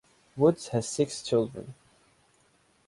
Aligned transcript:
Woods 0.35 0.69
has 0.69 0.87
six 0.89 1.21
children. 1.21 1.75